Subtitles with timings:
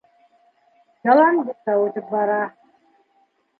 [1.09, 2.41] Яланбикә үтеп бара.